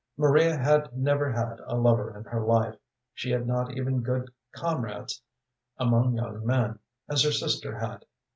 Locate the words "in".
2.17-2.23